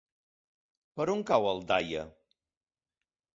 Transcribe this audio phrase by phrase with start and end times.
[0.99, 2.07] Per on cau Aldaia?